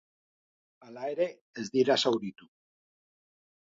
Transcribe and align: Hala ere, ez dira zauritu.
Hala 0.87 1.03
ere, 1.15 1.27
ez 1.65 1.67
dira 1.75 1.99
zauritu. 2.07 2.49